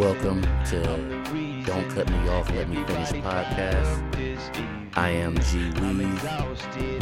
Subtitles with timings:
[0.00, 0.80] Welcome to
[1.66, 4.96] Don't Cut Me Off, Let Me Finish podcast.
[4.96, 6.24] I am G Weave.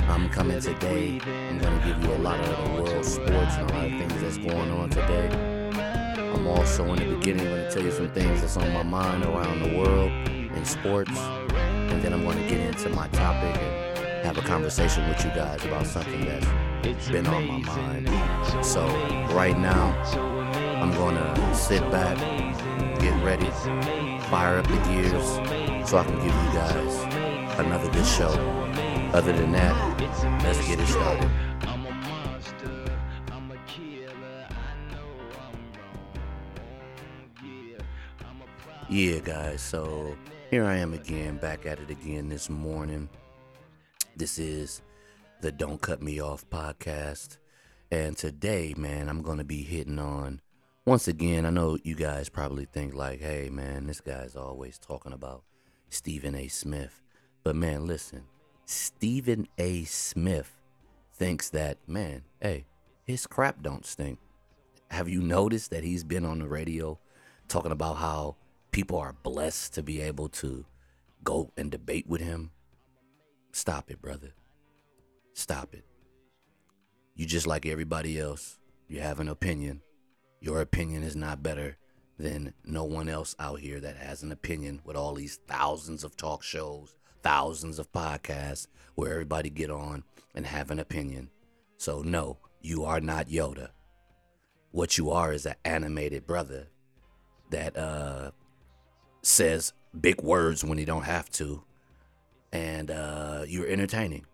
[0.09, 1.21] I'm coming today.
[1.25, 3.93] I'm going to give you a lot of the world sports and a lot of
[3.93, 5.29] things that's going on today.
[6.35, 9.25] I'm also in the beginning going to tell you some things that's on my mind
[9.25, 11.17] around the world in sports.
[11.17, 15.31] And then I'm going to get into my topic and have a conversation with you
[15.31, 16.25] guys about something
[16.83, 18.67] that's been on my mind.
[18.67, 18.85] So,
[19.37, 19.97] right now,
[20.83, 22.17] I'm going to sit back,
[23.29, 23.51] ready,
[24.31, 25.29] fire up the gears
[25.87, 26.95] so I can give you guys
[27.59, 28.31] another good show.
[29.13, 29.75] Other than that,
[30.43, 31.31] let's get it started.
[38.89, 40.17] Yeah, guys, so
[40.51, 43.11] here I am again, back at it again this morning.
[44.17, 44.81] This is
[45.43, 47.37] the Don't Cut Me Off podcast.
[47.91, 50.41] And today, man, I'm going to be hitting on
[50.89, 55.13] once again, I know you guys probably think like, hey man, this guy's always talking
[55.13, 55.45] about
[55.91, 56.49] Stephen A.
[56.49, 57.03] Smith.
[57.45, 58.23] But man, listen,
[58.65, 59.85] Stephen A.
[59.85, 60.51] Smith
[61.13, 62.65] thinks that, man, hey,
[63.05, 64.19] his crap don't stink.
[64.91, 66.99] Have you noticed that he's been on the radio
[67.49, 68.37] talking about how
[68.71, 70.65] people are blessed to be able to
[71.23, 72.51] go and debate with him?
[73.53, 74.33] Stop it, brother.
[75.35, 75.85] Stop it.
[77.15, 78.59] You just like everybody else.
[78.89, 79.83] You have an opinion
[80.41, 81.77] your opinion is not better
[82.19, 86.17] than no one else out here that has an opinion with all these thousands of
[86.17, 90.03] talk shows, thousands of podcasts where everybody get on
[90.35, 91.31] and have an opinion.
[91.77, 93.71] So no, you are not Yoda.
[94.73, 96.69] What you are is an animated brother
[97.51, 98.33] that uh
[99.23, 101.63] says big words when he don't have to
[102.53, 104.27] and uh you're entertaining.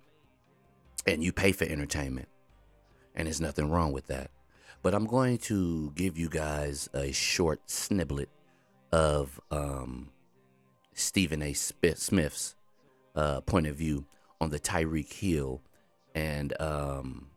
[1.07, 2.29] And you pay for entertainment.
[3.15, 4.31] And there's nothing wrong with that.
[4.85, 8.27] But I'm going to give you guys a short sniblet
[8.93, 10.11] of um,
[10.93, 11.55] Stephen A.
[11.55, 12.55] Smith's
[13.17, 14.05] uh, point of view
[14.43, 15.63] on the Tyreek Hill
[16.15, 17.29] and um,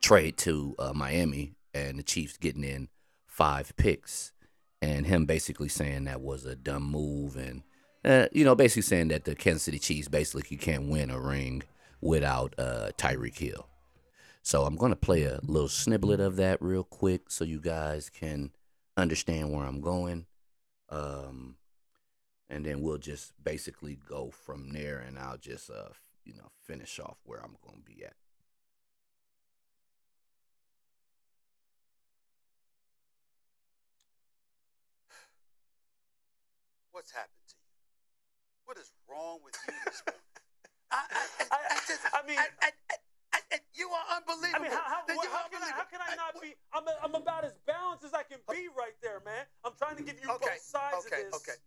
[0.00, 2.88] trade to uh, Miami and the Chiefs getting in
[3.26, 4.30] five picks
[4.80, 7.64] and him basically saying that was a dumb move and
[8.04, 11.64] uh, you know basically saying that the Kansas City Chiefs basically can't win a ring
[12.00, 13.66] without uh, Tyreek Hill.
[14.42, 18.08] So I'm going to play a little sniblet of that real quick so you guys
[18.10, 18.50] can
[18.96, 20.26] understand where I'm going.
[20.88, 21.56] Um,
[22.48, 25.90] and then we'll just basically go from there and I'll just, uh,
[26.24, 28.14] you know, finish off where I'm going to be at.
[36.92, 37.62] What's happened to you?
[38.64, 40.20] What is wrong with you this morning?
[40.90, 42.70] I, I, I, I, just, I mean, I,
[43.80, 44.60] you are unbelievable.
[44.60, 46.52] I mean, how, how, what, how, can, I, how can I not be?
[46.76, 49.48] I'm, a, I'm about as balanced as I can be right there, man.
[49.64, 51.40] I'm trying to give you okay, both sides okay, of this.
[51.40, 51.58] Okay,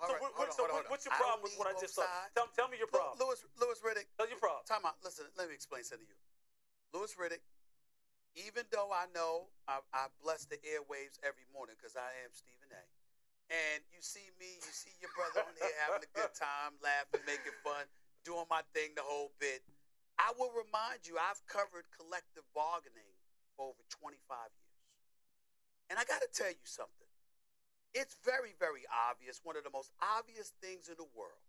[0.00, 2.08] So, what, what, so what, what's your problem with what I just said?
[2.32, 3.20] Tell, tell, me your problem.
[3.20, 4.08] Louis, Louis Riddick.
[4.16, 4.64] Tell your problem.
[4.64, 4.96] Time out.
[5.04, 6.24] Listen, let me explain something to you.
[6.96, 7.44] Louis Riddick,
[8.32, 12.72] even though I know I, I bless the airwaves every morning because I am Stephen
[12.72, 12.99] A
[13.50, 17.26] and you see me, you see your brother on here having a good time, laughing,
[17.26, 17.82] making fun,
[18.22, 19.66] doing my thing the whole bit.
[20.22, 23.10] I will remind you, I've covered collective bargaining
[23.58, 24.14] for over 25
[24.54, 24.86] years.
[25.90, 27.10] And I got to tell you something.
[27.90, 29.42] It's very, very obvious.
[29.42, 31.42] One of the most obvious things in the world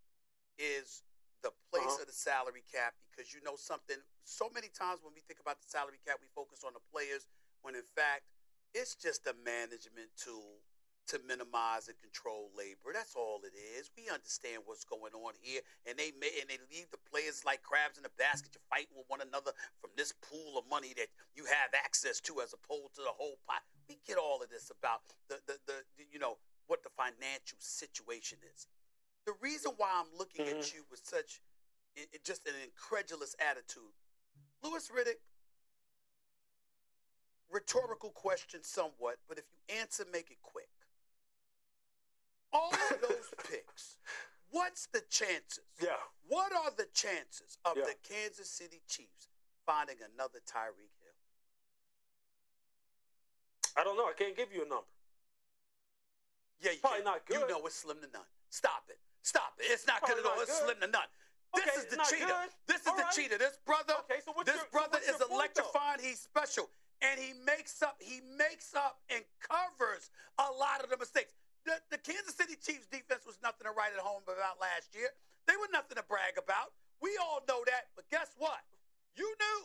[0.58, 1.06] is
[1.46, 2.02] the place uh-huh.
[2.02, 4.02] of the salary cap because you know something.
[4.26, 7.30] So many times when we think about the salary cap, we focus on the players
[7.62, 8.26] when in fact
[8.74, 10.66] it's just a management tool
[11.08, 12.94] to minimize and control labor.
[12.94, 13.90] That's all it is.
[13.98, 17.64] We understand what's going on here, and they may, and they leave the players like
[17.64, 18.54] crabs in a basket.
[18.54, 19.52] You're fighting with one another
[19.82, 23.40] from this pool of money that you have access to, as opposed to the whole
[23.48, 23.66] pot.
[23.90, 27.60] We get all of this about the the, the, the you know what the financial
[27.60, 28.68] situation is.
[29.26, 30.64] The reason why I'm looking mm-hmm.
[30.64, 31.42] at you with such
[31.96, 33.96] it, just an incredulous attitude,
[34.64, 35.20] Louis Riddick.
[37.52, 40.71] Rhetorical question, somewhat, but if you answer, make it quick
[42.54, 43.98] all of those picks,
[44.52, 45.66] what's the chances?
[45.82, 46.00] Yeah.
[46.28, 47.84] What are the chances of yeah.
[47.86, 49.28] the Kansas City Chiefs
[49.66, 51.20] finding another Tyreek Hill?
[53.78, 54.06] I don't know.
[54.06, 54.88] I can't give you a number.
[56.62, 57.06] Yeah, you probably can.
[57.06, 57.42] not good.
[57.42, 58.28] You know it's slim to none.
[58.50, 59.00] Stop it.
[59.24, 59.66] Stop it.
[59.72, 60.44] It's not probably good at all.
[60.44, 61.10] It's slim to none.
[61.52, 62.32] Okay, this is the cheater.
[62.32, 62.52] Good.
[62.68, 63.16] This is all the right.
[63.16, 63.38] cheater.
[63.38, 63.96] This brother.
[64.08, 66.00] Okay, so what's this your, brother so is electrifying.
[66.00, 66.70] He's special,
[67.04, 68.00] and he makes up.
[68.00, 71.34] He makes up and covers a lot of the mistakes.
[71.66, 75.10] The, the Kansas City Chiefs defense was nothing to write at home about last year.
[75.46, 76.74] They were nothing to brag about.
[77.02, 77.94] We all know that.
[77.96, 78.62] But guess what?
[79.14, 79.60] You knew.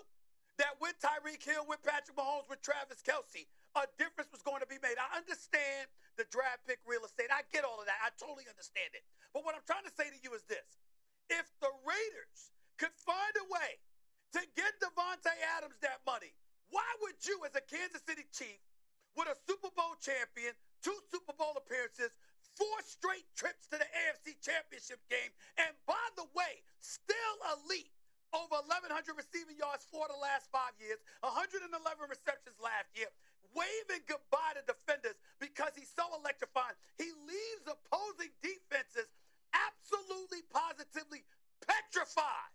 [0.58, 3.44] that with Tyreek Hill, with Patrick Mahomes, with Travis Kelce,
[3.76, 4.96] a difference was going to be made.
[4.96, 7.28] I understand the draft pick real estate.
[7.28, 8.00] I get all of that.
[8.00, 9.04] I totally understand it.
[9.36, 10.80] But what I'm trying to say to you is this.
[11.28, 13.70] If the Raiders could find a way
[14.32, 16.32] to get Davante Adams that money,
[16.72, 18.60] why would you, as a Kansas City Chief,
[19.12, 22.14] with a Super Bowl champion, two Super Bowl appearances,
[22.54, 27.90] four straight trips to the AFC Championship game, and by the way, still elite,
[28.30, 31.66] over 1,100 receiving yards for the last five years, 111
[32.06, 33.10] receptions last year,
[33.50, 36.78] waving goodbye to defenders because he's so electrifying.
[36.94, 39.10] He leaves opposing defenses
[39.50, 41.26] absolutely, positively
[41.66, 42.52] petrified.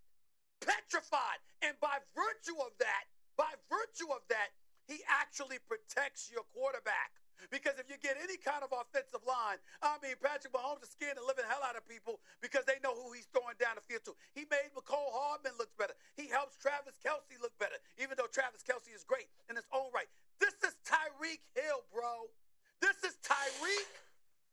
[0.64, 1.42] Petrified.
[1.66, 4.56] And by virtue of that, by virtue of that,
[4.86, 7.22] he actually protects your quarterback.
[7.50, 11.18] Because if you get any kind of offensive line, I mean, Patrick Mahomes is scared
[11.18, 14.06] the living hell out of people because they know who he's throwing down the field
[14.06, 14.14] to.
[14.38, 15.98] He made Mecole Hardman look better.
[16.14, 19.90] He helps Travis Kelce look better, even though Travis Kelce is great in his own
[19.90, 20.10] right.
[20.38, 22.30] This is Tyreek Hill, bro.
[22.78, 23.90] This is Tyreek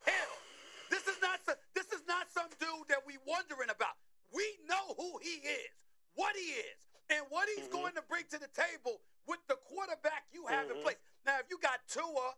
[0.09, 0.35] Hill.
[0.89, 4.01] This is not some, this is not some dude that we wondering about.
[4.33, 5.73] We know who he is,
[6.17, 6.81] what he is,
[7.13, 7.85] and what he's mm-hmm.
[7.85, 10.81] going to bring to the table with the quarterback you have mm-hmm.
[10.81, 11.01] in place.
[11.29, 12.33] Now, if you got Tua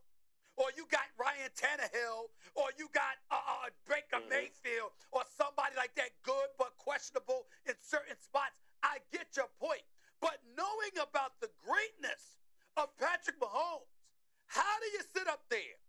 [0.60, 4.28] or you got Ryan Tannehill, or you got uh, uh, Baker mm-hmm.
[4.28, 8.60] Mayfield, or somebody like that, good but questionable in certain spots.
[8.84, 9.84] I get your point.
[10.20, 12.40] But knowing about the greatness
[12.76, 13.88] of Patrick Mahomes,
[14.52, 15.80] how do you sit up there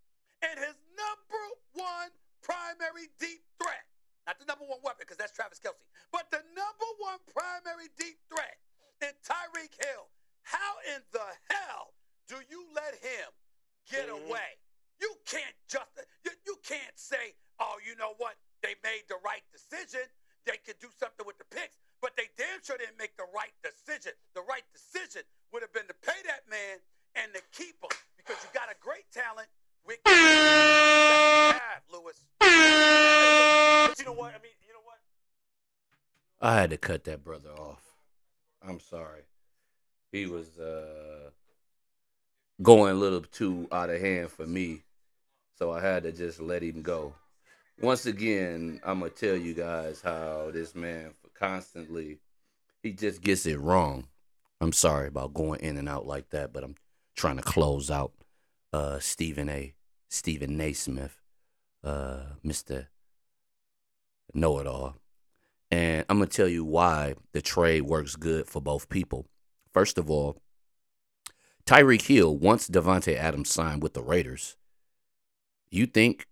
[0.45, 1.43] and his number
[1.75, 3.83] one primary deep threat,
[4.23, 5.83] not the number one weapon, because that's Travis Kelce,
[6.15, 8.55] but the number one primary deep threat
[9.03, 10.07] in Tyreek Hill,
[10.47, 11.91] how in the hell
[12.31, 13.29] do you let him
[13.91, 14.23] get mm-hmm.
[14.31, 14.49] away.
[15.03, 15.91] You can't just
[16.23, 18.39] you, you can't say, oh, you know what?
[18.63, 20.07] They made the right decision.
[20.47, 23.53] They could do something with the picks, but they damn sure didn't make the right
[23.63, 24.13] decision.
[24.35, 26.79] The right decision would have been to pay that man
[27.15, 29.47] and to keep him because you got a great talent.
[29.83, 32.21] With have, Lewis.
[32.39, 34.29] But you know what?
[34.29, 34.99] I mean, you know what?
[36.39, 37.81] I had to cut that brother off.
[38.61, 39.21] I'm sorry.
[40.11, 41.31] He was uh
[42.61, 44.83] going a little too out of hand for me.
[45.57, 47.15] So I had to just let him go.
[47.81, 52.19] Once again, I'm going to tell you guys how this man for constantly,
[52.83, 54.07] he just gets it wrong.
[54.59, 56.75] I'm sorry about going in and out like that, but I'm
[57.15, 58.11] trying to close out
[58.73, 59.73] uh, Stephen A.
[60.09, 60.73] Stephen A.
[60.73, 61.21] Smith,
[61.83, 62.87] uh, Mr.
[64.33, 64.95] Know It All.
[65.71, 69.25] And I'm going to tell you why the trade works good for both people.
[69.73, 70.41] First of all,
[71.65, 74.57] Tyreek Hill, once Davante Adams signed with the Raiders,
[75.69, 76.27] you think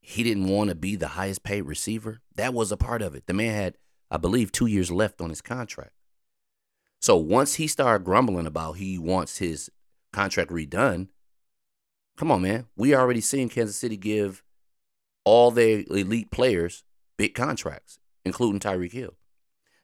[0.00, 2.20] he didn't want to be the highest paid receiver?
[2.36, 3.26] That was a part of it.
[3.26, 3.76] The man had,
[4.10, 5.92] I believe, two years left on his contract.
[7.00, 9.70] So once he started grumbling about he wants his
[10.12, 11.08] contract redone,
[12.16, 12.66] come on, man.
[12.76, 14.42] We already seen Kansas City give
[15.24, 16.84] all their elite players
[17.16, 19.14] big contracts, including Tyreek Hill.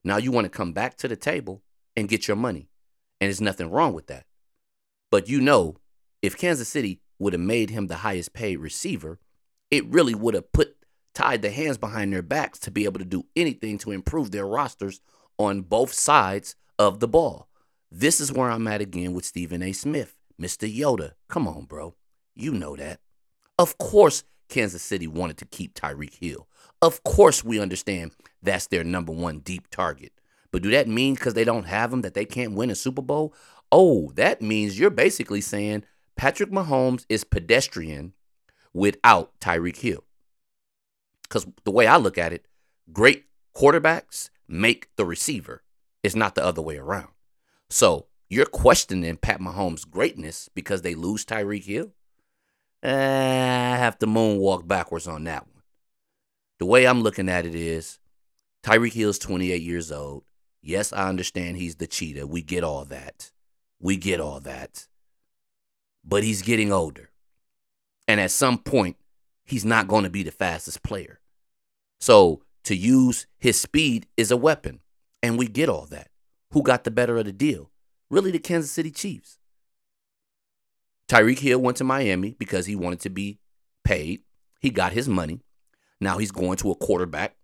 [0.05, 1.63] Now you want to come back to the table
[1.97, 2.69] and get your money.
[3.21, 4.27] And there's nothing wrong with that.
[5.11, 5.77] But you know,
[6.21, 9.19] if Kansas City would have made him the highest paid receiver,
[9.71, 10.77] it really would have put
[11.17, 14.47] tied the hands behind their backs to be able to do anything to improve their
[14.47, 15.01] rosters
[15.39, 17.49] on both sides of the ball.
[17.91, 19.73] This is where I'm at again with Stephen A.
[19.73, 20.71] Smith, Mr.
[20.71, 21.13] Yoda.
[21.29, 21.95] Come on, bro.
[22.35, 23.01] You know that.
[23.59, 26.47] Of course, Kansas City wanted to keep Tyreek Hill.
[26.83, 28.13] Of course, we understand
[28.43, 30.13] that's their number one deep target.
[30.53, 33.01] But do that mean because they don't have him that they can't win a Super
[33.03, 33.33] Bowl?
[33.73, 38.13] Oh, that means you're basically saying Patrick Mahomes is pedestrian
[38.75, 40.06] without Tyreek Hill.
[41.29, 42.47] Because the way I look at it,
[42.93, 45.63] great quarterbacks make the receiver.
[46.03, 47.09] It's not the other way around.
[47.69, 51.93] So you're questioning Pat Mahomes' greatness because they lose Tyreek Hill?
[52.83, 55.63] Eh, I have to moonwalk backwards on that one.
[56.59, 57.99] The way I'm looking at it is
[58.63, 60.25] Tyreek Hill's 28 years old.
[60.63, 62.27] Yes, I understand he's the cheetah.
[62.27, 63.31] We get all that.
[63.81, 64.87] We get all that.
[66.05, 67.11] But he's getting older.
[68.09, 68.97] And at some point,
[69.47, 71.21] he's not going to be the fastest player.
[72.01, 74.81] So to use his speed is a weapon.
[75.23, 76.09] And we get all that.
[76.53, 77.71] Who got the better of the deal?
[78.11, 79.39] Really, the Kansas City Chiefs.
[81.09, 83.39] Tyreek Hill went to Miami because he wanted to be
[83.85, 84.23] paid.
[84.61, 85.41] He got his money.
[86.01, 87.37] Now he's going to a quarterback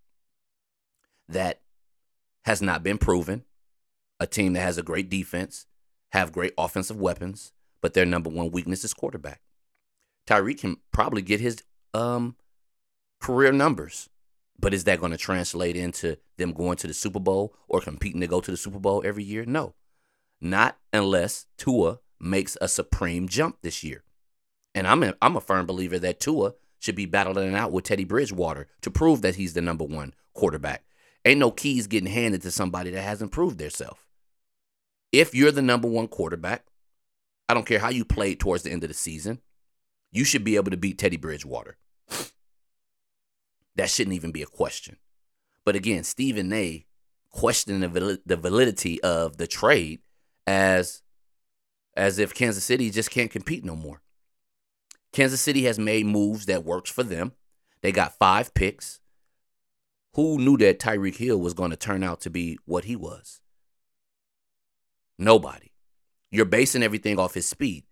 [1.28, 1.61] that
[2.44, 3.44] has not been proven,
[4.21, 5.66] a team that has a great defense,
[6.11, 9.40] have great offensive weapons, but their number one weakness is quarterback.
[10.26, 11.62] Tyreek can probably get his
[11.94, 12.37] um,
[13.20, 14.08] career numbers,
[14.58, 18.20] but is that going to translate into them going to the Super Bowl or competing
[18.20, 19.44] to go to the Super Bowl every year?
[19.44, 19.75] No.
[20.40, 24.04] Not unless Tua makes a supreme jump this year.
[24.75, 27.84] And I'm a, I'm a firm believer that Tua should be battling it out with
[27.84, 30.84] Teddy Bridgewater to prove that he's the number one quarterback.
[31.25, 34.00] Ain't no keys getting handed to somebody that hasn't proved themselves.
[35.12, 36.64] If you're the number one quarterback,
[37.49, 39.40] I don't care how you played towards the end of the season,
[40.11, 41.76] you should be able to beat Teddy Bridgewater.
[43.76, 44.97] That shouldn't even be a question.
[45.64, 46.87] But again, Stephen A
[47.31, 50.00] questioning the, the validity of the trade
[50.47, 51.02] as
[51.95, 54.02] as if Kansas City just can't compete no more.
[55.12, 57.33] Kansas City has made moves that works for them.
[57.83, 59.00] They got five picks.
[60.14, 63.40] Who knew that Tyreek Hill was going to turn out to be what he was?
[65.19, 65.73] Nobody.
[66.31, 67.85] You're basing everything off his speed.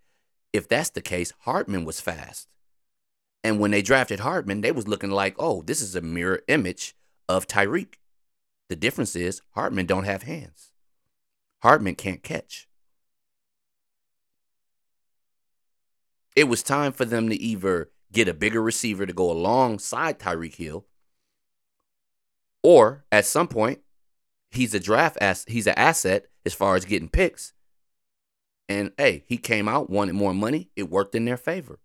[0.53, 2.49] If that's the case, Hardman was fast.
[3.43, 6.95] And when they drafted Hardman, they was looking like, oh, this is a mirror image
[7.29, 7.95] of Tyreek.
[8.69, 10.73] The difference is Hardman don't have hands.
[11.63, 12.69] Hardman can't catch.
[16.37, 20.55] It was time for them to either get a bigger receiver to go alongside Tyreek
[20.55, 20.87] Hill,
[22.63, 23.81] or at some point,
[24.51, 27.53] he's a draft ass he's an asset as far as getting picks.
[28.69, 30.71] And hey, he came out, wanted more money.
[30.77, 31.81] It worked in their favor.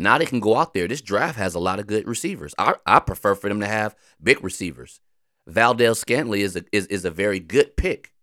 [0.00, 0.88] Now they can go out there.
[0.88, 2.54] This draft has a lot of good receivers.
[2.56, 4.98] I, I prefer for them to have big receivers.
[5.46, 8.14] Valdes-Scantling is a, is, is a very good pick.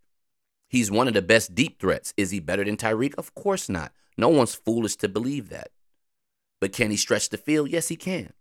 [0.67, 2.15] He's one of the best deep threats.
[2.17, 3.13] Is he better than Tyreek?
[3.15, 3.91] Of course not.
[4.17, 5.69] No one's foolish to believe that.
[6.59, 7.69] But can he stretch the field?
[7.69, 8.33] Yes, he can.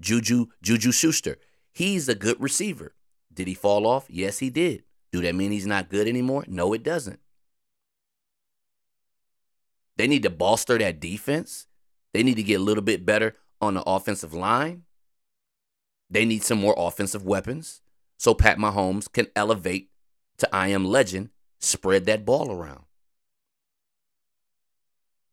[0.00, 1.36] Juju Juju Schuster,
[1.72, 2.96] he's a good receiver.
[3.32, 4.06] Did he fall off?
[4.10, 4.82] Yes, he did.
[5.12, 6.44] Do that mean he's not good anymore?
[6.48, 7.20] No, it doesn't.
[9.96, 11.68] They need to bolster that defense.
[12.14, 14.84] They need to get a little bit better on the offensive line.
[16.08, 17.82] They need some more offensive weapons
[18.16, 19.90] so Pat Mahomes can elevate
[20.38, 21.30] to I am legend,
[21.60, 22.84] spread that ball around.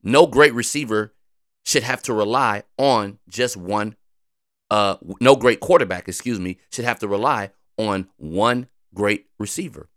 [0.03, 1.13] No great receiver
[1.63, 3.95] should have to rely on just one
[4.71, 9.89] uh no great quarterback, excuse me, should have to rely on one great receiver.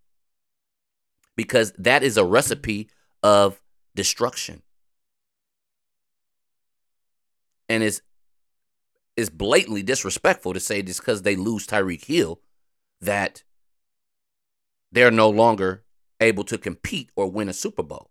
[1.35, 2.89] Because that is a recipe
[3.23, 3.61] of
[3.95, 4.61] destruction.
[7.69, 8.01] And it's
[9.15, 12.41] is blatantly disrespectful to say just because they lose Tyreek Hill
[13.01, 13.43] that
[14.91, 15.83] they're no longer
[16.19, 18.09] able to compete or win a Super Bowl.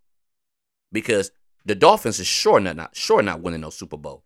[0.93, 1.31] Because
[1.65, 4.25] the Dolphins is sure not, not sure not winning no Super Bowl.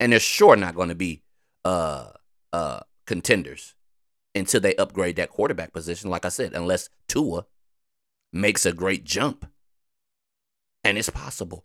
[0.00, 1.22] And they're sure not going to be
[1.64, 2.10] uh
[2.52, 3.74] uh contenders
[4.34, 7.46] until they upgrade that quarterback position, like I said, unless Tua
[8.32, 9.46] makes a great jump.
[10.84, 11.64] And it's possible.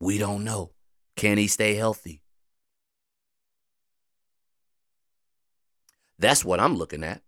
[0.00, 0.72] We don't know.
[1.16, 2.21] Can he stay healthy?
[6.22, 7.20] That's what I'm looking at.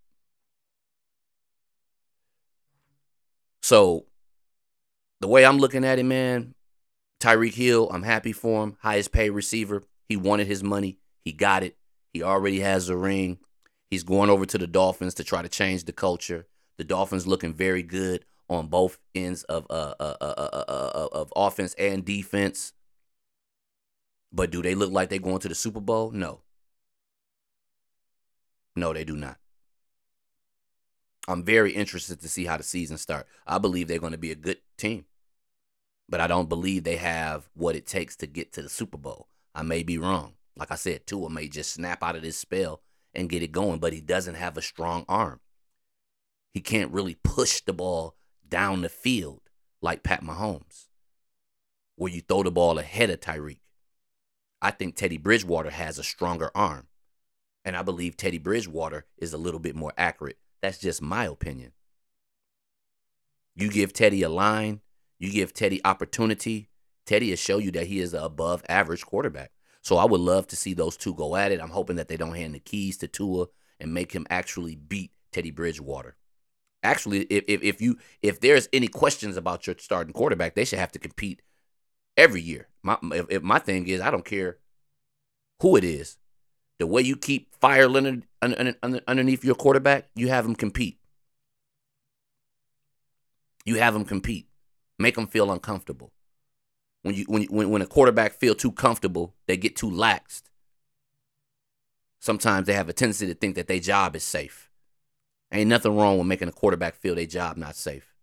[3.62, 4.06] So,
[5.20, 6.54] the way I'm looking at it, man,
[7.20, 8.76] Tyreek Hill, I'm happy for him.
[8.80, 9.82] Highest paid receiver.
[10.08, 10.98] He wanted his money.
[11.24, 11.76] He got it.
[12.12, 13.38] He already has a ring.
[13.90, 16.46] He's going over to the Dolphins to try to change the culture.
[16.78, 22.04] The Dolphins looking very good on both ends of uh, uh, uh, of offense and
[22.04, 22.72] defense.
[24.32, 26.10] But do they look like they're going to the Super Bowl?
[26.12, 26.42] No.
[28.76, 29.38] No, they do not.
[31.26, 33.26] I'm very interested to see how the season start.
[33.46, 35.06] I believe they're going to be a good team.
[36.08, 39.28] But I don't believe they have what it takes to get to the Super Bowl.
[39.54, 40.34] I may be wrong.
[40.56, 42.82] Like I said, Tua may just snap out of this spell
[43.14, 45.40] and get it going, but he doesn't have a strong arm.
[46.52, 48.16] He can't really push the ball
[48.48, 49.40] down the field
[49.80, 50.88] like Pat Mahomes,
[51.96, 53.60] where you throw the ball ahead of Tyreek.
[54.60, 56.86] I think Teddy Bridgewater has a stronger arm.
[57.64, 60.38] And I believe Teddy Bridgewater is a little bit more accurate.
[60.60, 61.72] That's just my opinion.
[63.54, 64.80] You give Teddy a line,
[65.18, 66.68] you give Teddy opportunity,
[67.06, 69.52] Teddy will show you that he is an above average quarterback.
[69.82, 71.60] So I would love to see those two go at it.
[71.60, 73.46] I'm hoping that they don't hand the keys to Tua
[73.78, 76.16] and make him actually beat Teddy Bridgewater.
[76.82, 80.78] Actually, if, if, if you if there's any questions about your starting quarterback, they should
[80.78, 81.42] have to compete
[82.16, 82.68] every year.
[82.82, 84.58] My if, if my thing is, I don't care
[85.60, 86.18] who it is.
[86.78, 90.98] The way you keep fire Leonard underneath your quarterback, you have him compete.
[93.64, 94.48] You have him compete.
[94.98, 96.12] Make him feel uncomfortable.
[97.02, 100.44] When you when you, when when a quarterback feel too comfortable, they get too laxed.
[102.18, 104.70] Sometimes they have a tendency to think that their job is safe.
[105.52, 108.14] Ain't nothing wrong with making a quarterback feel their job not safe.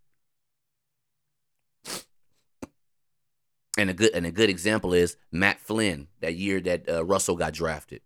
[3.78, 7.36] And a good and a good example is Matt Flynn that year that uh, Russell
[7.36, 8.02] got drafted.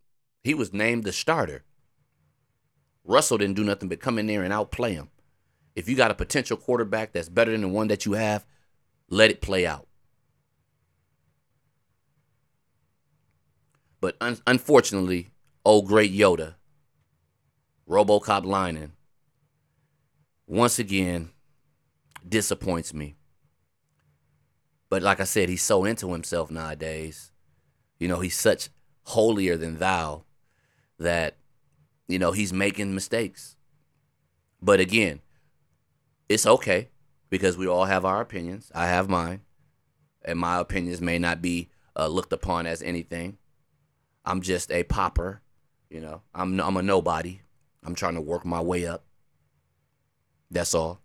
[0.47, 1.65] He was named the starter.
[3.03, 5.09] Russell didn't do nothing but come in there and outplay him.
[5.75, 8.47] If you got a potential quarterback that's better than the one that you have,
[9.11, 9.88] let it play out.
[14.00, 15.31] But un- unfortunately,
[15.65, 16.55] old great Yoda,
[17.91, 18.93] Robocop Lining,
[20.47, 21.31] once again
[22.29, 23.17] disappoints me.
[24.91, 27.33] But like I said, he's so into himself nowadays.
[27.99, 28.69] You know, he's such
[29.03, 30.23] holier than thou
[30.99, 31.37] that,
[32.09, 33.57] you know, he's making mistakes.
[34.61, 35.21] But again,
[36.29, 36.88] it's okay
[37.31, 38.71] because we all have our opinions.
[38.75, 39.41] I have mine.
[40.25, 43.38] And my opinions may not be uh, looked upon as anything.
[44.25, 45.43] I'm just a popper.
[45.88, 47.43] You know, I'm, I'm a nobody.
[47.85, 49.05] I'm trying to work my way up.
[50.50, 51.00] That's all.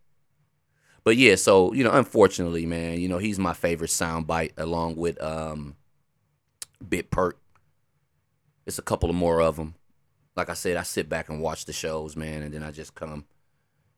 [1.04, 5.22] But yeah, so you know, unfortunately, man, you know, he's my favorite soundbite along with
[5.22, 5.76] um
[6.88, 7.38] Bit Pert.
[8.66, 9.76] It's a couple of more of them.
[10.42, 12.96] Like I said, I sit back and watch the shows, man, and then I just
[12.96, 13.26] come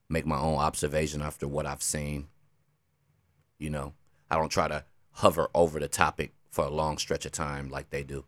[0.10, 2.28] make my own observation after what I've seen.
[3.60, 3.94] You know,
[4.30, 7.92] I don't try to hover over the topic for a long stretch of time like
[7.92, 8.26] they do.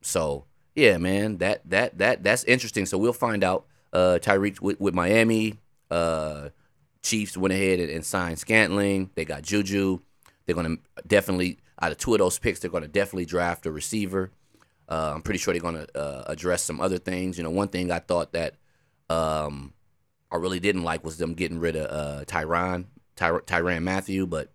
[0.00, 2.86] So yeah, man, that that that that's interesting.
[2.86, 3.66] So we'll find out.
[3.92, 5.58] Uh, Tyreek with, with Miami.
[5.90, 6.48] Uh,
[7.02, 9.10] Chiefs went ahead and, and signed Scantling.
[9.14, 10.00] They got Juju.
[10.46, 14.30] They're gonna definitely out of two of those picks, they're gonna definitely draft a receiver.
[14.88, 17.38] Uh, I'm pretty sure they're gonna uh, address some other things.
[17.38, 18.54] You know, one thing I thought that
[19.08, 19.72] um,
[20.30, 22.86] I really didn't like was them getting rid of uh, Tyron
[23.16, 24.50] Ty- Mathieu, but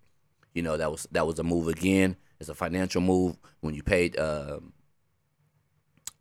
[0.54, 2.16] you know that was that was a move again.
[2.40, 4.60] It's a financial move when you paid uh,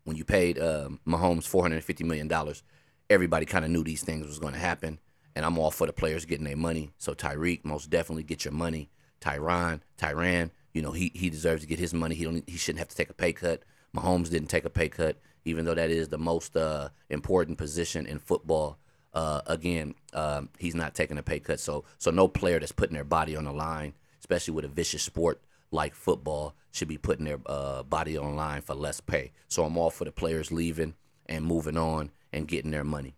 [0.03, 2.63] when you paid uh, Mahomes 450 million dollars.
[3.09, 4.99] Everybody kind of knew these things was going to happen,
[5.35, 6.91] and I'm all for the players getting their money.
[6.97, 8.89] So Tyreek, most definitely get your money.
[9.21, 12.15] Tyron, Tyrann, you know he he deserves to get his money.
[12.15, 13.63] He don't he shouldn't have to take a pay cut.
[13.95, 18.05] Mahomes didn't take a pay cut, even though that is the most uh, important position
[18.05, 18.77] in football.
[19.13, 21.59] Uh, again, um, he's not taking a pay cut.
[21.59, 25.03] So so no player that's putting their body on the line, especially with a vicious
[25.03, 29.31] sport like football, should be putting their uh, body on line for less pay.
[29.47, 30.93] So I'm all for the players leaving
[31.25, 33.15] and moving on and getting their money.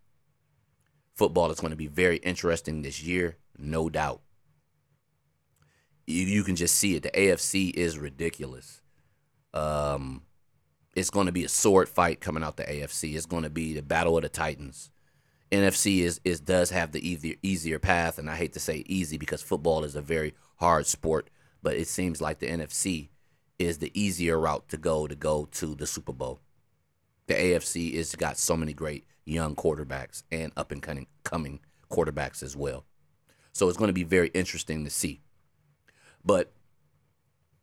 [1.15, 4.21] Football is going to be very interesting this year, no doubt.
[6.07, 7.03] You, you can just see it.
[7.03, 8.81] The AFC is ridiculous.
[9.53, 10.23] Um,
[10.95, 13.15] it's going to be a sword fight coming out the AFC.
[13.15, 14.91] It's going to be the battle of the Titans.
[15.51, 19.17] NFC is is does have the easier easier path, and I hate to say easy
[19.17, 21.29] because football is a very hard sport,
[21.63, 23.09] but it seems like the NFC
[23.57, 26.39] is the easier route to go to go to the Super Bowl.
[27.27, 32.43] The AFC is got so many great young quarterbacks and up and coming coming quarterbacks
[32.43, 32.85] as well.
[33.51, 35.21] So it's going to be very interesting to see.
[36.23, 36.51] But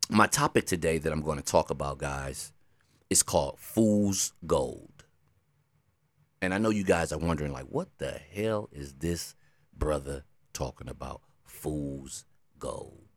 [0.09, 2.51] my topic today that I'm going to talk about, guys,
[3.09, 5.05] is called Fool's Gold.
[6.41, 9.35] And I know you guys are wondering, like, what the hell is this
[9.75, 11.21] brother talking about?
[11.43, 12.25] Fool's
[12.59, 13.07] Gold.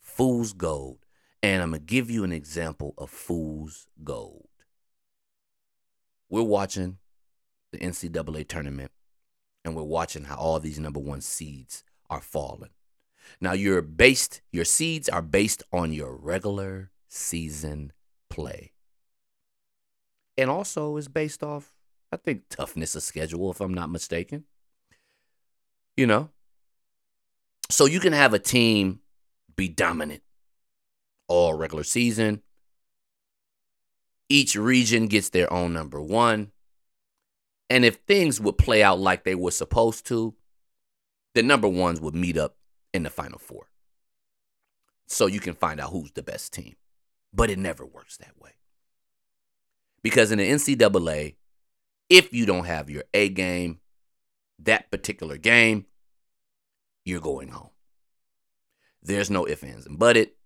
[0.00, 0.98] Fool's Gold.
[1.42, 4.48] And I'm going to give you an example of Fool's Gold.
[6.28, 6.98] We're watching
[7.70, 8.90] the NCAA tournament,
[9.64, 12.70] and we're watching how all these number one seeds are falling.
[13.40, 17.92] Now, you're based, your seeds are based on your regular season
[18.36, 18.72] play.
[20.36, 21.72] And also is based off,
[22.12, 24.44] I think, toughness of schedule, if I'm not mistaken.
[25.96, 26.28] You know?
[27.70, 29.00] So you can have a team
[29.56, 30.22] be dominant
[31.28, 32.42] all regular season.
[34.28, 36.52] Each region gets their own number one.
[37.70, 40.34] And if things would play out like they were supposed to,
[41.34, 42.56] the number ones would meet up
[42.92, 43.68] in the final four.
[45.08, 46.76] So you can find out who's the best team.
[47.32, 48.52] But it never works that way.
[50.02, 51.34] Because in the NCAA,
[52.08, 53.80] if you don't have your A game,
[54.60, 55.86] that particular game,
[57.04, 57.70] you're going home.
[59.02, 60.36] There's no ifs, ands, and but it.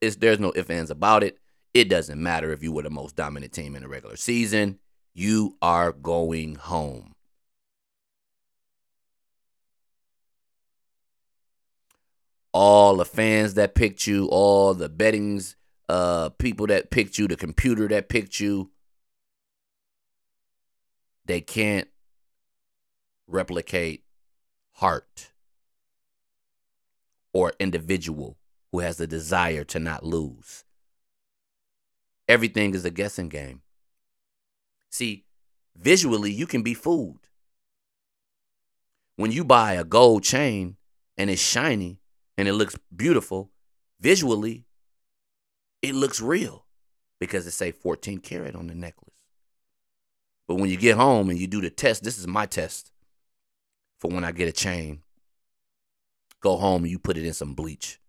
[0.00, 1.38] It's, there's no ifs, ands about it.
[1.72, 4.80] It doesn't matter if you were the most dominant team in the regular season.
[5.14, 7.14] You are going home.
[12.52, 15.54] All the fans that picked you, all the bettings,
[15.88, 18.70] uh, people that picked you, the computer that picked you,
[21.24, 21.88] they can't
[23.26, 24.04] replicate
[24.72, 25.32] heart
[27.32, 28.36] or individual
[28.72, 30.64] who has the desire to not lose.
[32.28, 33.62] Everything is a guessing game.
[34.90, 35.24] See,
[35.76, 37.28] visually, you can be fooled.
[39.16, 40.76] When you buy a gold chain
[41.16, 42.00] and it's shiny
[42.36, 43.50] and it looks beautiful,
[44.00, 44.67] visually,
[45.82, 46.66] it looks real
[47.20, 49.14] because it say 14 karat on the necklace.
[50.46, 52.90] But when you get home and you do the test, this is my test
[53.98, 55.02] for when I get a chain.
[56.40, 58.00] Go home and you put it in some bleach.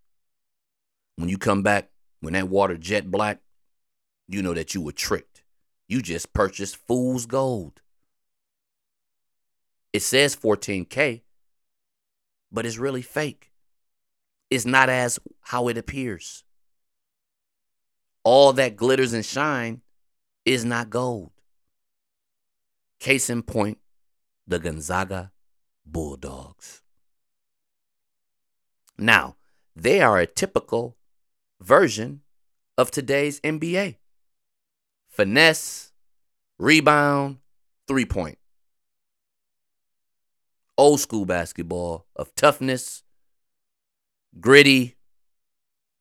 [1.15, 1.89] When you come back,
[2.21, 3.39] when that water jet black,
[4.27, 5.43] you know that you were tricked.
[5.87, 7.81] You just purchased fool's gold.
[9.91, 11.21] It says 14K,
[12.51, 13.51] but it's really fake.
[14.49, 16.43] It's not as how it appears.
[18.23, 19.81] All that glitters and shine
[20.45, 21.31] is not gold.
[22.99, 23.77] Case in point,
[24.45, 25.31] the Gonzaga
[25.85, 26.81] Bulldogs.
[28.97, 29.37] Now,
[29.75, 30.97] they are a typical
[31.61, 32.21] version
[32.77, 33.95] of today's NBA
[35.09, 35.91] finesse,
[36.57, 37.37] rebound,
[37.87, 38.37] three point.
[40.77, 43.03] Old school basketball of toughness,
[44.39, 44.95] gritty,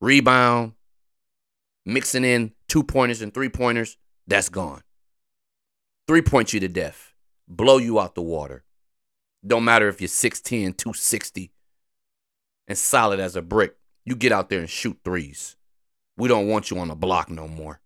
[0.00, 0.74] rebound,
[1.88, 3.96] mixing in two pointers and three pointers,
[4.26, 4.82] that's gone.
[6.06, 7.14] Three point you to death,
[7.48, 8.64] blow you out the water.
[9.46, 11.52] Don't matter if you're 6'10, 260,
[12.66, 13.76] and solid as a brick.
[14.04, 15.56] You get out there and shoot threes.
[16.16, 17.80] We don't want you on the block no more.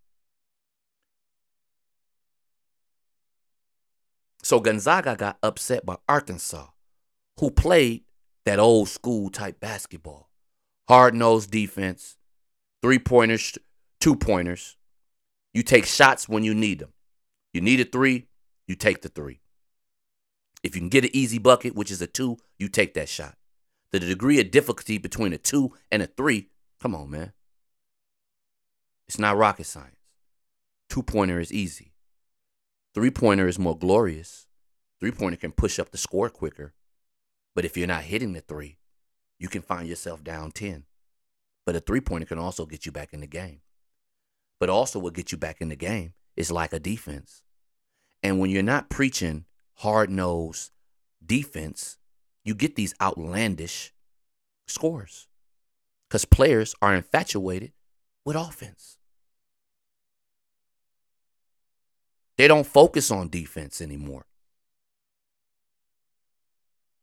[4.43, 6.67] So Gonzaga got upset by Arkansas,
[7.39, 8.03] who played
[8.45, 10.31] that old school type basketball.
[10.89, 12.17] Hard nosed defense,
[12.83, 13.57] three pointers,
[14.03, 14.77] two pointers.
[15.55, 16.93] You take shots when you need them.
[17.53, 18.27] You need a three,
[18.67, 19.41] you take the three.
[20.65, 23.37] If you can get an easy bucket, which is a two, you take that shot.
[23.93, 26.49] The degree of difficulty between a two and a three,
[26.81, 27.33] come on, man.
[29.07, 29.97] It's not rocket science.
[30.89, 31.93] Two pointer is easy.
[32.95, 34.47] Three pointer is more glorious.
[34.99, 36.75] Three pointer can push up the score quicker.
[37.55, 38.79] But if you're not hitting the three,
[39.39, 40.87] you can find yourself down 10.
[41.65, 43.61] But a three pointer can also get you back in the game.
[44.63, 47.43] But also, what gets you back in the game is like a defense.
[48.23, 49.45] And when you're not preaching
[49.79, 50.71] hard nosed
[51.27, 51.99] defense,
[52.45, 53.93] you get these outlandish
[54.69, 55.27] scores
[56.09, 57.73] because players are infatuated
[58.25, 58.99] with offense.
[62.37, 64.27] They don't focus on defense anymore.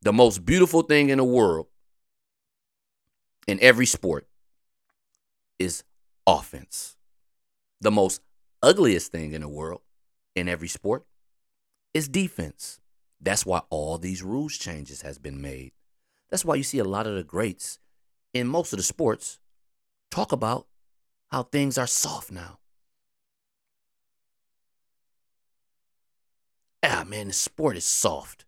[0.01, 1.67] The most beautiful thing in the world
[3.49, 4.29] in every sport
[5.59, 5.83] is
[6.25, 6.95] offense.
[7.81, 8.21] The most
[8.61, 9.81] ugliest thing in the world
[10.35, 11.05] in every sport
[11.93, 12.79] is defense.
[13.21, 15.71] That's why all these rules changes has been made.
[16.29, 17.79] That's why you see a lot of the greats
[18.33, 19.39] in most of the sports
[20.11, 20.67] talk about
[21.31, 22.59] how things are soft now.
[26.83, 28.45] Ah, man, the sport is soft.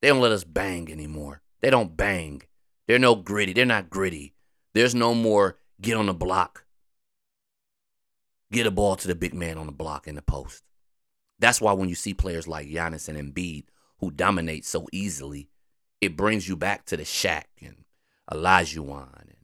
[0.00, 1.42] They don't let us bang anymore.
[1.60, 2.42] They don't bang.
[2.86, 3.52] They're no gritty.
[3.52, 4.34] They're not gritty.
[4.74, 6.63] There's no more get on the block.
[8.54, 10.62] Get a ball to the big man on the block in the post.
[11.40, 13.64] That's why when you see players like Giannis and Embiid
[13.98, 15.48] who dominate so easily,
[16.00, 17.84] it brings you back to the Shaq and
[18.30, 19.36] Olajuwon and,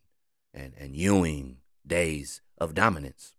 [0.55, 3.35] and, and Ewing days of dominance.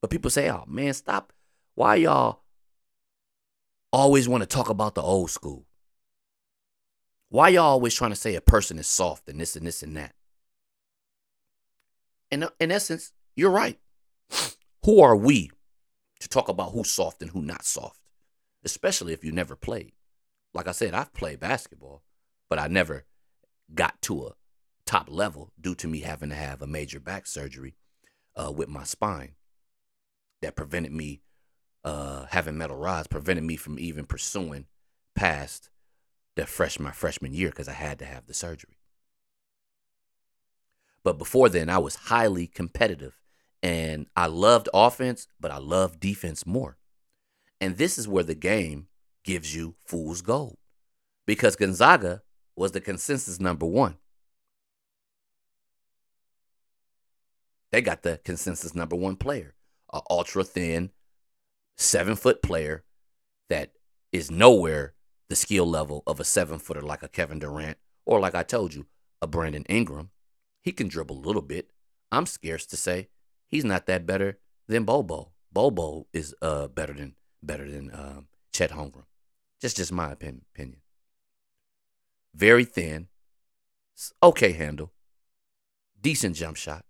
[0.00, 1.34] But people say, oh man, stop.
[1.74, 2.40] Why y'all
[3.92, 5.66] always want to talk about the old school?
[7.28, 9.98] Why y'all always trying to say a person is soft and this and this and
[9.98, 10.14] that?
[12.30, 13.78] In, in essence, you're right.
[14.84, 15.50] Who are we
[16.20, 18.00] to talk about who's soft and who not soft?
[18.64, 19.92] Especially if you never played.
[20.54, 22.02] Like I said, I've played basketball,
[22.48, 23.04] but I never
[23.74, 24.32] got to a
[24.86, 27.76] top level due to me having to have a major back surgery
[28.34, 29.34] uh, with my spine
[30.42, 31.22] that prevented me
[31.84, 34.66] uh, having metal rods, prevented me from even pursuing
[35.14, 35.70] past
[36.36, 38.78] the fresh my freshman year because I had to have the surgery.
[41.02, 43.19] But before then, I was highly competitive
[43.62, 46.78] and I loved offense, but I loved defense more.
[47.60, 48.88] And this is where the game
[49.24, 50.56] gives you fool's gold
[51.26, 52.22] because Gonzaga
[52.56, 53.96] was the consensus number one.
[57.70, 59.54] They got the consensus number one player,
[59.92, 60.90] a ultra thin,
[61.76, 62.84] seven foot player
[63.48, 63.72] that
[64.12, 64.94] is nowhere
[65.28, 68.74] the skill level of a seven footer like a Kevin Durant or like I told
[68.74, 68.86] you,
[69.22, 70.10] a Brandon Ingram.
[70.62, 71.70] He can dribble a little bit.
[72.10, 73.08] I'm scarce to say
[73.50, 75.32] he's not that better than Bobo.
[75.52, 79.04] Bobo is uh better than better than um, Chet Holmgren.
[79.60, 80.42] Just just my opinion.
[82.34, 83.08] Very thin,
[84.22, 84.92] okay handle,
[86.00, 86.84] decent jump shot.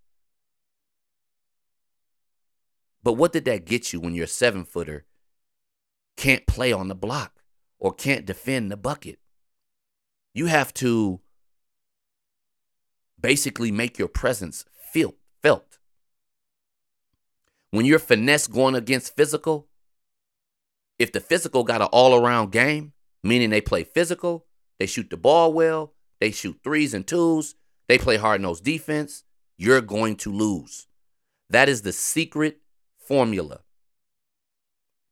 [3.02, 5.06] But what did that get you when your seven footer
[6.16, 7.40] can't play on the block
[7.78, 9.18] or can't defend the bucket?
[10.34, 11.20] You have to
[13.18, 15.69] basically make your presence feel, felt.
[17.70, 19.68] When you're finesse going against physical,
[20.98, 24.46] if the physical got an all around game, meaning they play physical,
[24.78, 27.54] they shoot the ball well, they shoot threes and twos,
[27.88, 29.24] they play hard nosed defense,
[29.56, 30.86] you're going to lose.
[31.48, 32.60] That is the secret
[32.98, 33.60] formula.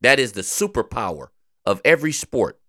[0.01, 1.29] That is the superpower
[1.65, 2.61] of every sport.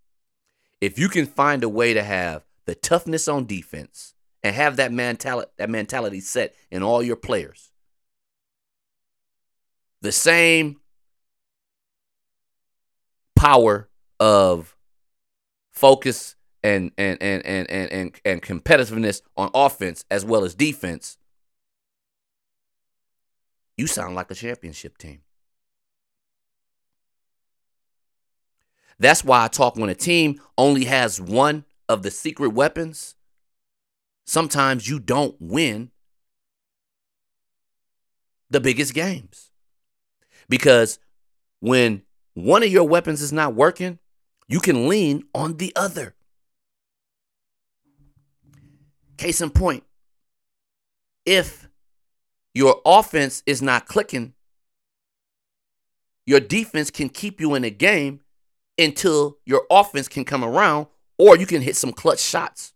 [0.82, 4.92] If you can find a way to have the toughness on defense and have that
[4.92, 7.72] mentality that mentality set in all your players.
[10.02, 10.80] The same
[13.36, 14.76] power of
[15.72, 21.18] focus and and and and and and, and competitiveness on offense as well as defense,
[23.78, 25.22] you sound like a championship team.
[29.00, 33.16] That's why I talk when a team only has one of the secret weapons,
[34.26, 35.92] sometimes you don't win
[38.50, 39.49] the biggest games.
[40.50, 41.00] Because
[41.60, 42.02] when
[42.34, 44.00] one of your weapons is not working,
[44.48, 46.16] you can lean on the other.
[49.18, 49.84] Case in point,
[51.26, 51.70] if
[52.54, 54.34] your offense is not clicking,
[56.26, 58.22] your defense can keep you in a game
[58.78, 62.74] until your offense can come around or you can hit some clutch shots.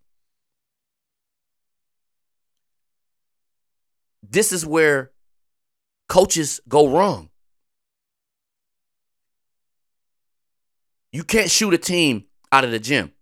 [4.22, 5.12] This is where
[6.10, 7.30] coaches go wrong.
[11.14, 13.14] You can't shoot a team out of the gym.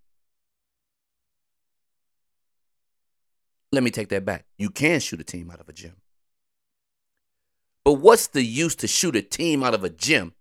[3.71, 4.45] Let me take that back.
[4.57, 5.95] You can shoot a team out of a gym.
[7.85, 10.33] But what's the use to shoot a team out of a gym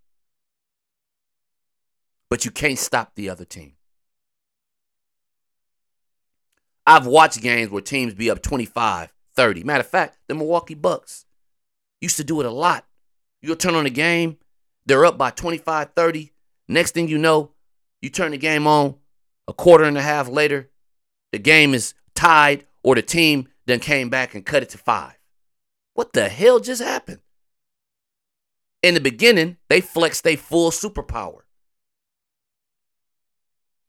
[2.31, 3.73] but you can't stop the other team.
[6.87, 9.63] I've watched games where teams be up 25, 30.
[9.65, 11.25] Matter of fact, the Milwaukee Bucks
[11.99, 12.85] used to do it a lot.
[13.41, 14.37] You'll turn on the game,
[14.85, 16.31] they're up by 25, 30.
[16.67, 17.51] Next thing you know,
[18.01, 18.95] you turn the game on
[19.47, 20.69] a quarter and a half later,
[21.31, 25.17] the game is tied or the team then came back and cut it to five.
[25.93, 27.19] What the hell just happened?
[28.81, 31.41] In the beginning, they flexed their full superpower.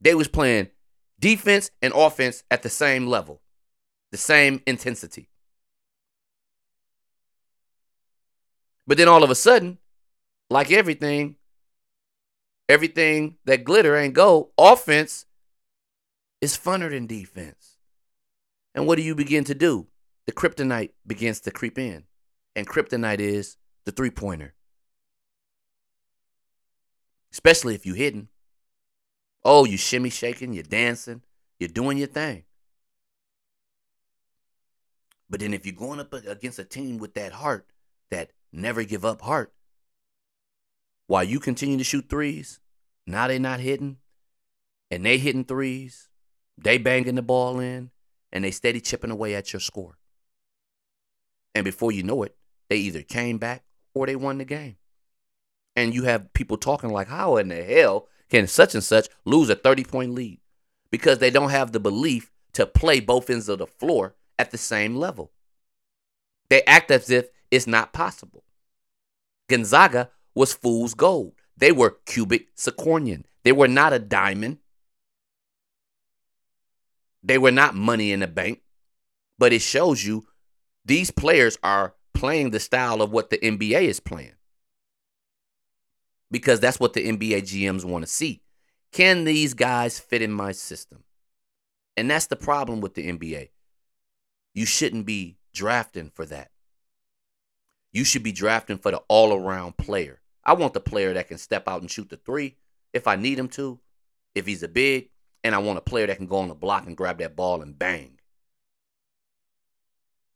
[0.01, 0.69] They was playing
[1.19, 3.41] defense and offense at the same level,
[4.11, 5.29] the same intensity.
[8.87, 9.79] But then all of a sudden,
[10.51, 11.37] like everything,
[12.68, 15.27] everything that glitter ain't gold, offense
[16.40, 17.77] is funner than defense.
[18.75, 19.88] And what do you begin to do?
[20.27, 22.05] The kryptonite begins to creep in.
[22.55, 24.55] And kryptonite is the three pointer.
[27.33, 28.29] Especially if you're hidden.
[29.44, 31.22] Oh, you shimmy shaking, you're dancing,
[31.59, 32.44] you're doing your thing.
[35.29, 37.66] But then if you're going up against a team with that heart,
[38.11, 39.53] that never give up heart,
[41.12, 42.59] while you continue to shoot threes,
[43.07, 43.98] now they're not hitting,
[44.90, 46.09] and they hitting threes,
[46.57, 47.90] they banging the ball in,
[48.33, 49.98] and they steady chipping away at your score.
[51.55, 52.35] And before you know it,
[52.70, 54.77] they either came back or they won the game.
[55.77, 59.51] And you have people talking like, how in the hell can such and such lose
[59.51, 60.40] a 30 point lead
[60.90, 64.57] because they don't have the belief to play both ends of the floor at the
[64.57, 65.31] same level.
[66.48, 68.44] They act as if it's not possible.
[69.51, 71.33] Gonzaga was fool's gold.
[71.57, 73.25] They were cubic zirconium.
[73.45, 74.59] They were not a diamond.
[77.23, 78.62] They were not money in the bank.
[79.38, 80.27] But it shows you
[80.85, 84.35] these players are playing the style of what the NBA is playing
[86.31, 88.42] because that's what the NBA GMs want to see.
[88.90, 91.05] Can these guys fit in my system?
[91.97, 93.51] And that's the problem with the NBA.
[94.55, 96.51] You shouldn't be drafting for that.
[97.92, 100.22] You should be drafting for the all around player.
[100.45, 102.57] I want the player that can step out and shoot the three
[102.93, 103.81] if I need him to,
[104.35, 105.11] if he's a big,
[105.45, 107.63] and I want a player that can go on the block and grab that ball
[107.63, 108.19] and bang.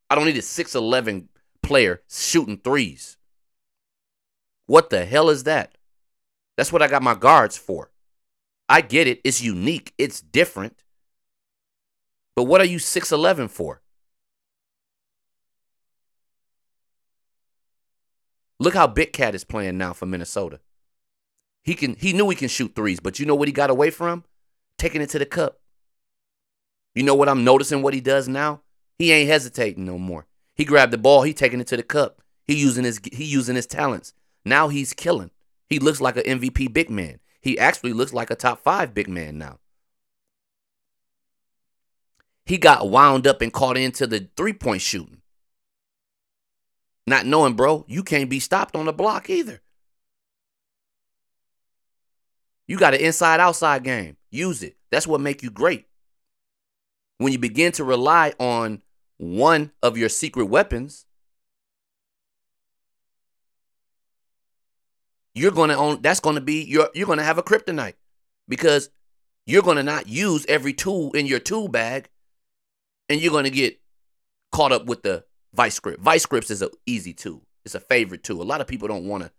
[0.09, 1.29] I don't need a 6'11
[1.63, 3.17] player shooting threes.
[4.67, 5.77] What the hell is that?
[6.57, 7.91] That's what I got my guards for.
[8.69, 9.21] I get it.
[9.25, 9.93] It's unique.
[9.99, 10.83] It's different.
[12.35, 13.81] But what are you 6'11 for?
[18.59, 20.61] Look how Big Cat is playing now for Minnesota.
[21.63, 23.91] He can he knew he can shoot threes, but you know what he got away
[23.91, 24.25] from?
[24.79, 25.61] Taking it to the cup.
[26.95, 28.63] You know what I'm noticing what he does now?
[28.99, 30.27] He ain't hesitating no more.
[30.55, 32.23] He grabbed the ball, he taking it to the cup.
[32.45, 34.15] He using his he using his talents.
[34.45, 35.31] Now he's killing.
[35.69, 37.19] He looks like an MVP big man.
[37.41, 39.59] He actually looks like a top five big man now.
[42.47, 45.21] He got wound up and caught into the three point shooting.
[47.07, 49.61] Not knowing, bro, you can't be stopped on the block either.
[52.67, 54.17] You got an inside outside game.
[54.31, 54.77] Use it.
[54.91, 55.87] That's what make you great.
[57.19, 58.83] When you begin to rely on
[59.19, 61.07] one of your secret weapons,
[65.35, 67.95] you're going to own that's going to be your you're going to have a kryptonite
[68.49, 68.91] because
[69.47, 72.09] you're going to not use every tool in your tool bag
[73.09, 73.79] and you're going to get
[74.51, 75.25] caught up with the
[75.57, 76.01] vice grip.
[76.01, 77.43] Vice grips is an easy tool.
[77.65, 78.43] It's a favorite tool.
[78.43, 79.33] A lot of people don't want to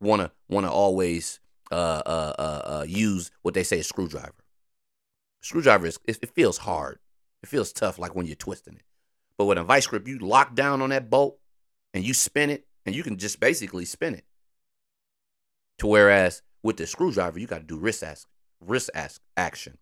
[0.00, 1.40] want to want to always
[1.72, 4.34] uh, uh, uh, uh, use what they say is screwdriver.
[5.40, 6.98] Screwdriver is it, it feels hard.
[7.42, 8.82] It feels tough, like when you're twisting it.
[9.38, 11.38] But with a vice grip, you lock down on that bolt
[11.92, 14.24] and you spin it, and you can just basically spin it.
[15.78, 18.28] To whereas with the screwdriver, you got to do wrist ask,
[18.60, 19.78] wrist ask action.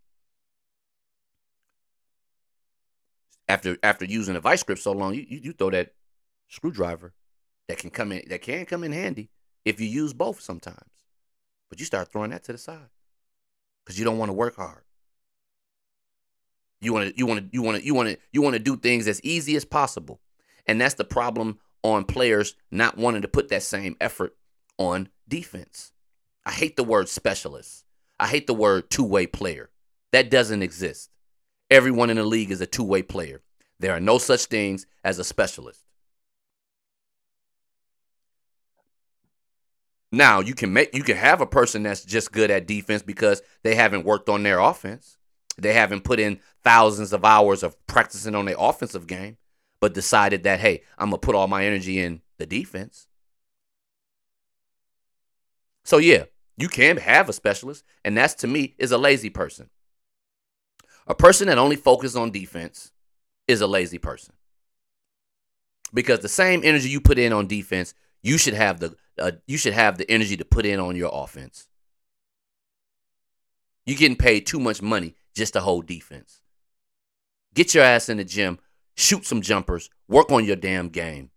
[3.47, 5.93] After after using a vice grip so long, you, you, throw that
[6.47, 7.13] screwdriver
[7.67, 9.29] that can come in that can come in handy
[9.65, 11.03] if you use both sometimes.
[11.69, 12.89] But you start throwing that to the side
[13.83, 14.83] because you don't want to work hard.
[16.81, 18.59] You want to you want to you want to you want to you want to
[18.59, 20.21] do things as easy as possible.
[20.65, 24.35] And that's the problem on players not wanting to put that same effort
[24.77, 25.91] on defense.
[26.45, 27.83] I hate the word specialist.
[28.19, 29.69] I hate the word two-way player.
[30.11, 31.09] That doesn't exist.
[31.75, 33.41] Everyone in the league is a two-way player.
[33.81, 35.81] There are no such things as a specialist.
[40.09, 43.41] Now you can make you can have a person that's just good at defense because
[43.63, 45.17] they haven't worked on their offense.
[45.57, 49.35] They haven't put in thousands of hours of practicing on their offensive game,
[49.81, 53.09] but decided that hey, I'm gonna put all my energy in the defense.
[55.83, 56.23] So yeah,
[56.55, 59.69] you can have a specialist, and that's to me is a lazy person.
[61.07, 62.91] A person that only focuses on defense
[63.47, 64.33] is a lazy person.
[65.93, 69.57] Because the same energy you put in on defense, you should have the uh, you
[69.57, 71.67] should have the energy to put in on your offense.
[73.85, 76.41] You're getting paid too much money just to hold defense.
[77.53, 78.59] Get your ass in the gym,
[78.95, 81.29] shoot some jumpers, work on your damn game.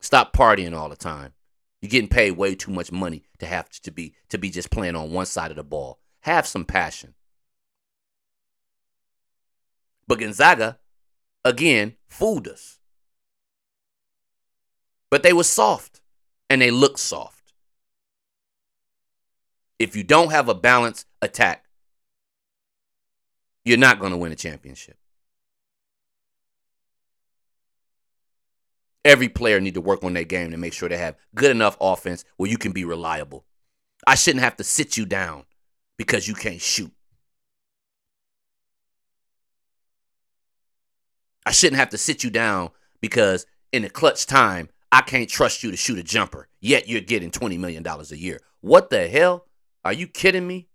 [0.00, 1.34] Stop partying all the time.
[1.80, 4.96] You're getting paid way too much money to have to be to be just playing
[4.96, 5.98] on one side of the ball.
[6.20, 7.14] Have some passion.
[10.06, 10.78] But Gonzaga,
[11.44, 12.78] again, fooled us.
[15.10, 16.00] But they were soft
[16.48, 17.52] and they look soft.
[19.78, 21.64] If you don't have a balanced attack,
[23.64, 24.96] you're not going to win a championship.
[29.04, 31.76] Every player need to work on their game to make sure they have good enough
[31.80, 33.44] offense where you can be reliable.
[34.06, 35.44] I shouldn't have to sit you down
[35.96, 36.92] because you can't shoot.
[41.44, 45.62] I shouldn't have to sit you down because in the clutch time I can't trust
[45.62, 48.40] you to shoot a jumper, yet you're getting $20 million a year.
[48.60, 49.46] What the hell?
[49.84, 50.68] Are you kidding me?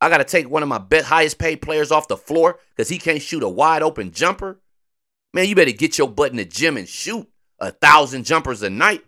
[0.00, 2.90] I got to take one of my best, highest paid players off the floor because
[2.90, 4.60] he can't shoot a wide open jumper?
[5.32, 8.70] Man, you better get your butt in the gym and shoot a thousand jumpers a
[8.70, 9.02] night.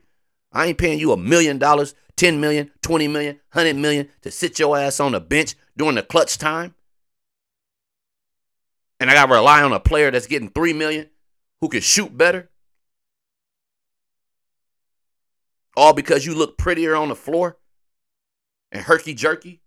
[0.53, 4.59] I ain't paying you a million dollars, 10 million, 20 million, 100 million to sit
[4.59, 6.75] your ass on the bench during the clutch time.
[8.99, 11.11] And I got to rely on a player that's getting 3 million
[11.61, 12.51] who can shoot better.
[15.77, 17.59] All because you look prettier on the floor
[18.73, 19.61] and herky jerky.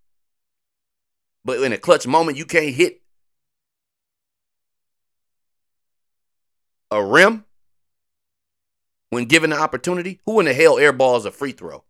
[1.44, 3.02] But in a clutch moment, you can't hit
[6.90, 7.44] a rim
[9.10, 10.20] when given the opportunity.
[10.26, 11.84] Who in the hell airballs a free throw?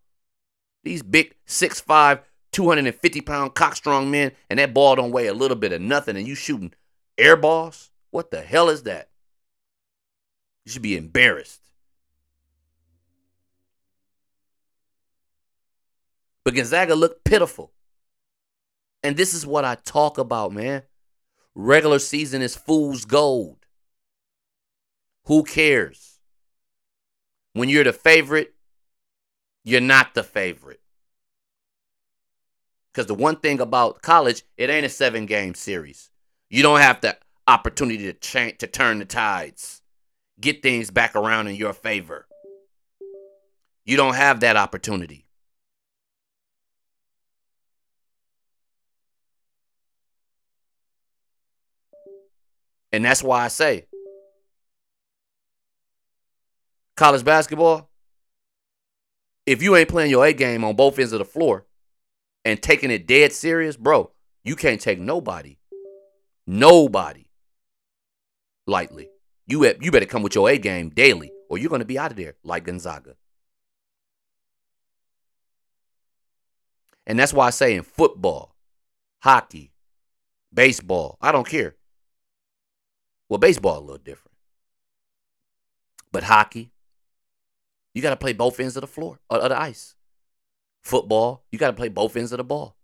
[0.84, 2.20] These big 6'5,
[2.52, 6.28] 250 pound cockstrong men, and that ball don't weigh a little bit of nothing, and
[6.28, 6.72] you shooting
[7.20, 7.90] airballs?
[8.10, 9.08] What the hell is that?
[10.64, 11.60] You should be embarrassed.
[16.44, 17.72] But Gonzaga looked pitiful.
[19.02, 20.82] And this is what I talk about, man.
[21.54, 23.66] Regular season is fool's gold.
[25.24, 26.18] Who cares?
[27.52, 28.54] When you're the favorite,
[29.64, 30.80] you're not the favorite.
[32.92, 36.10] Because the one thing about college, it ain't a seven game series.
[36.50, 39.82] You don't have the opportunity to change to turn the tides,
[40.40, 42.26] get things back around in your favor.
[43.84, 45.26] You don't have that opportunity.
[52.92, 53.86] And that's why I say
[56.96, 57.88] college basketball,
[59.46, 61.66] if you ain't playing your A game on both ends of the floor
[62.44, 64.10] and taking it dead serious, bro,
[64.42, 65.56] you can't take nobody,
[66.50, 67.26] nobody
[68.66, 69.08] lightly.
[69.46, 72.10] You, you better come with your A game daily or you're going to be out
[72.10, 73.16] of there like Gonzaga.
[77.06, 78.54] And that's why I say in football,
[79.20, 79.72] hockey,
[80.52, 81.76] baseball, I don't care.
[83.28, 84.36] Well, baseball a little different.
[86.12, 86.72] But hockey,
[87.94, 89.94] you got to play both ends of the floor, uh, of the ice.
[90.82, 92.76] Football, you got to play both ends of the ball.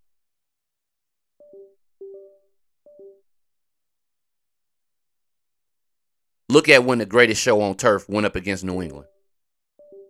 [6.56, 9.06] Look at when the greatest show on turf went up against New England.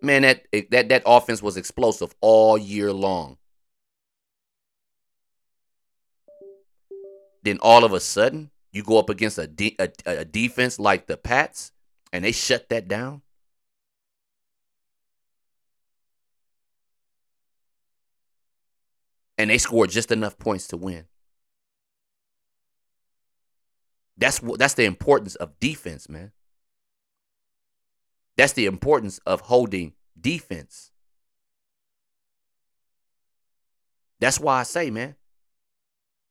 [0.00, 3.38] Man, that that that offense was explosive all year long.
[7.42, 11.08] Then all of a sudden, you go up against a, de- a, a defense like
[11.08, 11.72] the Pats,
[12.12, 13.22] and they shut that down.
[19.36, 21.06] And they scored just enough points to win.
[24.16, 26.30] That's what that's the importance of defense, man.
[28.36, 30.90] That's the importance of holding defense.
[34.20, 35.14] That's why I say, man,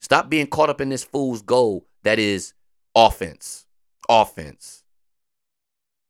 [0.01, 2.53] stop being caught up in this fool's goal that is
[2.95, 3.65] offense.
[4.07, 4.83] Offense.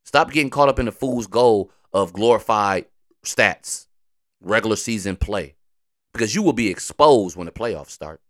[0.03, 2.85] Stop getting caught up in the fool's goal of glorified
[3.23, 3.87] stats,
[4.41, 5.55] regular season play,
[6.13, 8.21] because you will be exposed when the playoffs start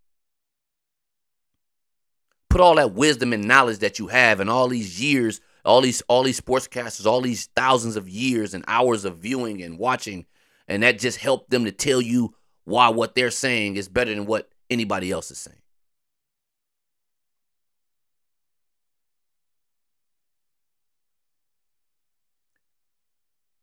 [2.55, 6.01] put all that wisdom and knowledge that you have and all these years, all these
[6.03, 10.26] all these sportscasters, all these thousands of years and hours of viewing and watching,
[10.68, 14.26] and that just helped them to tell you why what they're saying is better than
[14.26, 15.57] what anybody else is saying.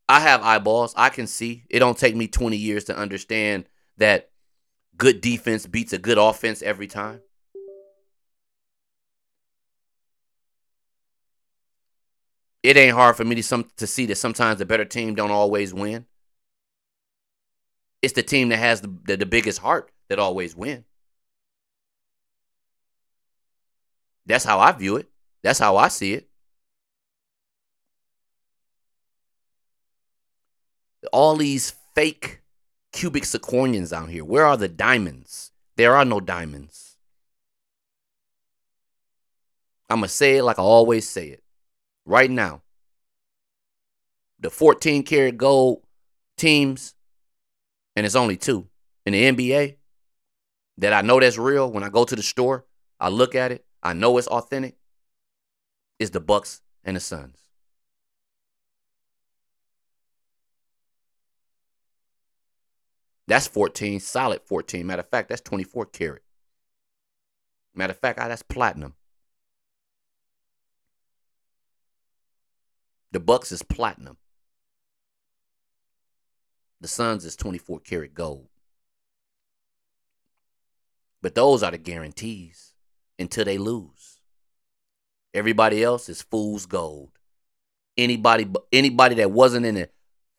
[0.09, 0.93] I have eyeballs.
[0.95, 1.63] I can see.
[1.69, 3.65] It don't take me 20 years to understand
[3.97, 4.29] that
[4.97, 7.21] good defense beats a good offense every time.
[12.63, 15.31] It ain't hard for me to some to see that sometimes the better team don't
[15.31, 16.05] always win.
[18.01, 20.85] It's the team that has the, the, the biggest heart that always win.
[24.25, 25.09] That's how I view it.
[25.41, 26.29] That's how I see it.
[31.11, 32.41] All these fake
[32.93, 34.23] cubic zirconians out here.
[34.23, 35.51] Where are the diamonds?
[35.75, 36.95] There are no diamonds.
[39.89, 41.42] I'm going to say it like I always say it
[42.05, 42.61] right now.
[44.39, 45.83] The 14 karat gold
[46.37, 46.95] teams,
[47.95, 48.67] and it's only two
[49.05, 49.77] in the NBA
[50.77, 51.71] that I know that's real.
[51.71, 52.65] When I go to the store,
[52.99, 54.75] I look at it, I know it's authentic.
[55.99, 57.37] Is the Bucks and the Suns.
[63.27, 64.85] That's 14, solid 14.
[64.85, 66.23] Matter of fact, that's 24 karat.
[67.73, 68.95] Matter of fact, that's platinum.
[73.13, 74.17] The Bucks is platinum.
[76.81, 78.47] The Suns is 24 karat gold.
[81.21, 82.73] But those are the guarantees
[83.19, 84.19] until they lose.
[85.31, 87.11] Everybody else is fool's gold.
[87.95, 89.89] Anybody anybody that wasn't in the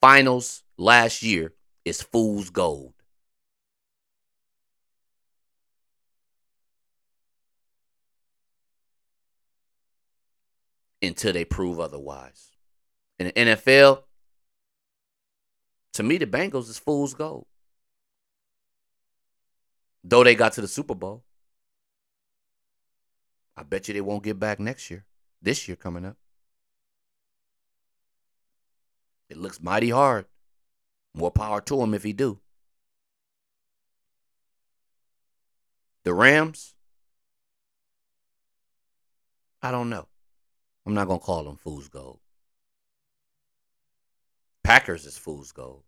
[0.00, 1.54] finals last year
[1.84, 2.94] is fool's gold.
[11.00, 12.53] Until they prove otherwise.
[13.18, 14.02] In the NFL,
[15.94, 17.46] to me, the Bengals is fool's gold.
[20.02, 21.24] Though they got to the Super Bowl,
[23.56, 25.04] I bet you they won't get back next year.
[25.40, 26.16] This year coming up.
[29.28, 30.26] It looks mighty hard.
[31.14, 32.40] More power to him if he do.
[36.02, 36.74] The Rams,
[39.62, 40.08] I don't know.
[40.84, 42.18] I'm not gonna call them fool's gold.
[44.74, 45.84] Packers is fool's gold.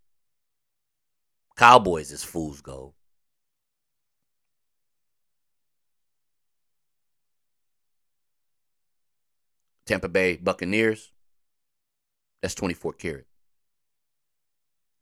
[1.57, 2.93] Cowboys is fool's gold.
[9.87, 11.11] Tampa Bay Buccaneers,
[12.41, 13.27] that's 24 karat.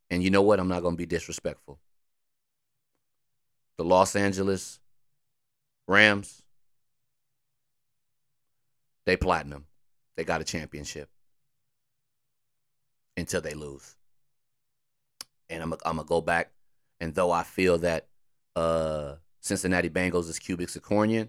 [0.08, 0.60] And you know what?
[0.60, 1.78] I'm not going to be disrespectful.
[3.76, 4.80] The Los Angeles
[5.86, 6.40] Rams,
[9.04, 9.66] they platinum.
[10.16, 11.10] They got a championship
[13.16, 13.96] until they lose.
[15.48, 16.52] And I'm, I'm gonna go back,
[17.00, 18.08] and though I feel that
[18.56, 21.28] uh, Cincinnati Bengals is cubic zirconian,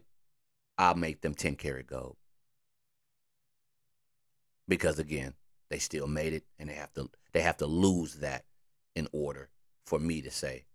[0.78, 2.18] I'll make them 10 karat gold.
[4.68, 5.34] Because again,
[5.70, 8.46] they still made it, and they have to they have to lose that
[8.96, 9.50] in order
[9.86, 10.66] for me to say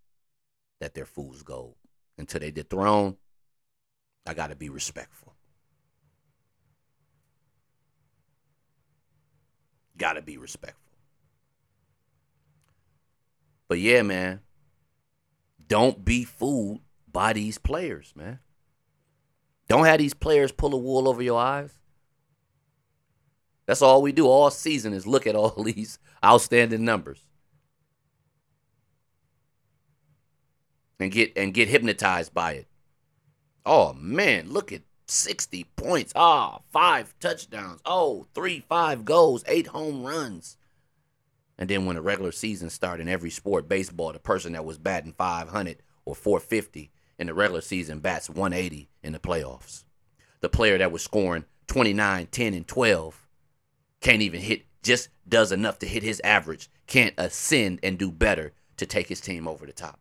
[0.80, 1.74] that they're fool's gold.
[2.18, 3.16] Until they dethrone,
[4.26, 5.34] I got to be respectful.
[9.96, 10.89] Got to be respectful.
[13.70, 14.40] But yeah, man,
[15.68, 18.40] Don't be fooled by these players, man.
[19.68, 21.78] Don't have these players pull a wool over your eyes.
[23.66, 27.28] That's all we do all season is look at all these outstanding numbers.
[30.98, 32.66] And get and get hypnotized by it.
[33.64, 36.12] Oh man, look at 60 points.
[36.16, 37.80] Ah, five touchdowns.
[37.84, 40.56] Oh, three, five goals, eight home runs.
[41.60, 44.78] And then when the regular season started in every sport, baseball, the person that was
[44.78, 49.84] batting 500 or 450 in the regular season bats 180 in the playoffs.
[50.40, 53.28] The player that was scoring 29, 10, and 12
[54.00, 58.52] can't even hit, just does enough to hit his average, can't ascend and do better
[58.78, 60.00] to take his team over the top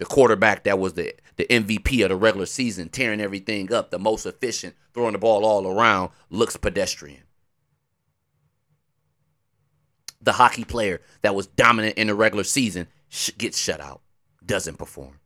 [0.00, 3.98] the quarterback that was the, the MVP of the regular season, tearing everything up, the
[3.98, 7.20] most efficient, throwing the ball all around, looks pedestrian.
[10.20, 14.02] The hockey player that was dominant in the regular season sh- gets shut out,
[14.44, 15.18] doesn't perform.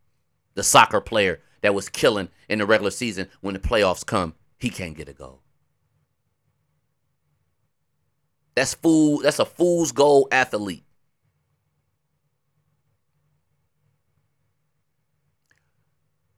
[0.53, 4.69] The soccer player that was killing in the regular season, when the playoffs come, he
[4.69, 5.41] can't get a goal.
[8.55, 9.19] That's fool.
[9.19, 10.83] That's a fool's goal athlete.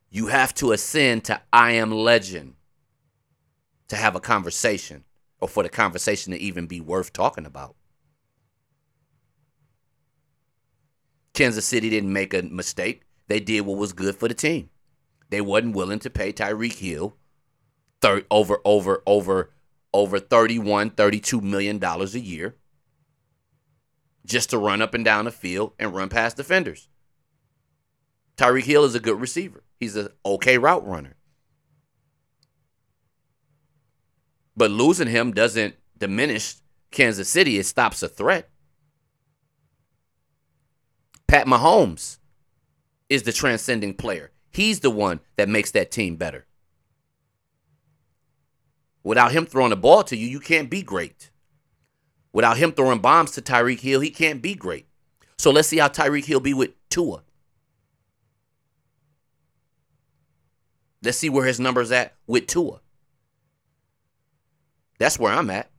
[0.10, 2.56] You have to ascend to I am legend
[3.90, 5.04] to have a conversation
[5.40, 7.77] or for the conversation to even be worth talking about.
[11.38, 13.04] Kansas City didn't make a mistake.
[13.28, 14.72] They did what was good for the team.
[15.30, 17.16] They wasn't willing to pay Tyreek Hill
[18.02, 19.52] thir- over over over
[19.94, 22.56] over 31 32 million dollars a year
[24.26, 26.90] just to run up and down the field and run past defenders.
[28.36, 29.64] Tyreek Hill is a good receiver.
[29.80, 31.18] He's an okay route runner.
[34.56, 36.56] But losing him doesn't diminish
[36.90, 37.60] Kansas City.
[37.60, 38.50] It stops a threat.
[41.28, 42.20] Pat Mahomes
[43.10, 44.32] is the transcending player.
[44.52, 46.46] He's the one that makes that team better.
[49.04, 51.32] Without him throwing the ball to you, you can't be great.
[52.34, 54.88] Without him throwing bombs to Tyreek Hill, he can't be great.
[55.38, 57.24] So let's see how Tyreek Hill be with Tua.
[61.04, 62.82] Let's see where his number's at with Tua.
[65.00, 65.70] That's where I'm at.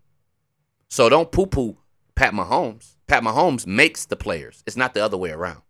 [0.89, 1.77] So don't poo poo
[2.15, 2.95] Pat Mahomes.
[3.09, 5.63] Pat Mahomes makes the players, it's not the other way around.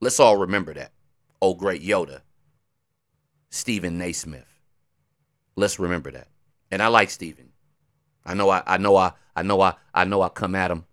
[0.00, 0.92] Let's all remember that.
[1.42, 2.20] Oh, great Yoda,
[3.50, 4.12] Stephen A.
[4.12, 4.46] Smith.
[5.56, 6.28] Let's remember that.
[6.70, 7.52] And I like Stephen.
[8.24, 10.84] I know I, I know I I know I I know I come at him,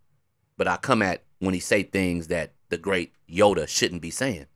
[0.57, 4.47] but I come at when he say things that the great Yoda shouldn't be saying.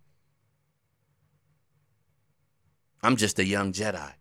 [3.03, 4.13] I'm just a young Jedi.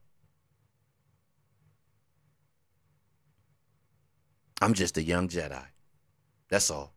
[4.60, 5.64] I'm just a young Jedi.
[6.48, 6.92] That's all.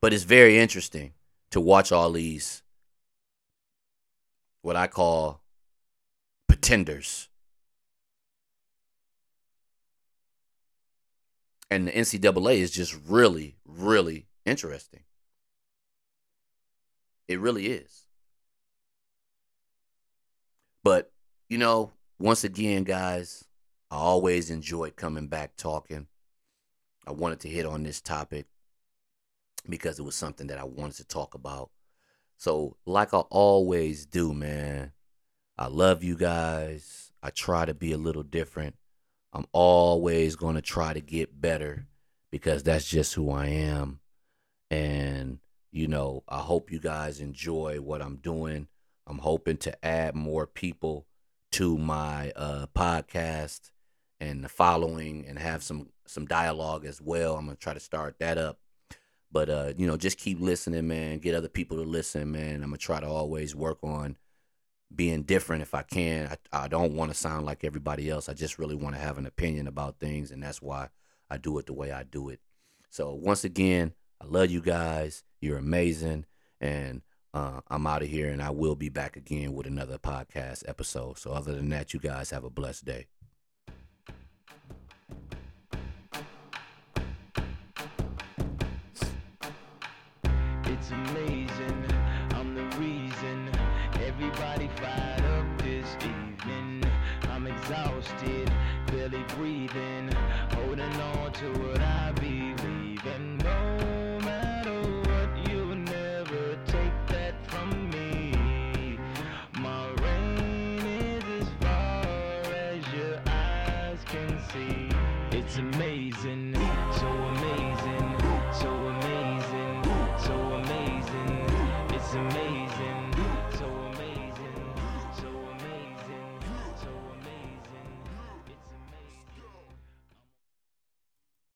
[0.00, 1.12] But it's very interesting
[1.50, 2.62] to watch all these,
[4.62, 5.42] what I call
[6.48, 7.28] pretenders.
[11.70, 15.04] And the NCAA is just really, really interesting.
[17.28, 18.06] It really is.
[20.82, 21.12] But,
[21.48, 23.44] you know, once again, guys,
[23.92, 26.06] I always enjoyed coming back talking.
[27.06, 28.46] I wanted to hit on this topic
[29.68, 31.70] because it was something that I wanted to talk about.
[32.38, 34.92] So, like I always do, man,
[35.58, 37.12] I love you guys.
[37.22, 38.76] I try to be a little different.
[39.30, 41.86] I'm always going to try to get better
[42.30, 44.00] because that's just who I am.
[44.70, 45.38] And
[45.70, 48.68] you know, I hope you guys enjoy what I'm doing.
[49.06, 51.04] I'm hoping to add more people
[51.52, 53.68] to my uh, podcast
[54.22, 57.34] and the following and have some some dialogue as well.
[57.34, 58.60] I'm gonna try to start that up.
[59.32, 61.18] But uh, you know, just keep listening, man.
[61.18, 62.56] Get other people to listen, man.
[62.56, 64.16] I'm gonna try to always work on
[64.94, 66.28] being different if I can.
[66.52, 68.28] I, I don't want to sound like everybody else.
[68.28, 70.90] I just really want to have an opinion about things, and that's why
[71.28, 72.38] I do it the way I do it.
[72.90, 75.24] So once again, I love you guys.
[75.40, 76.26] You're amazing.
[76.60, 77.02] And
[77.34, 81.18] uh, I'm out of here, and I will be back again with another podcast episode.
[81.18, 83.06] So, other than that, you guys have a blessed day.
[90.82, 91.21] It's amazing.